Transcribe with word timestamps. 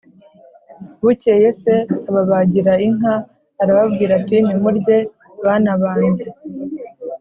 bukeye 1.03 1.49
se 1.61 1.73
ababagira 2.09 2.73
inka, 2.87 3.13
arababwira 3.61 4.11
ati 4.19 4.37
nimurye 4.45 4.97
bana 5.45 5.71
banjye 5.81 6.25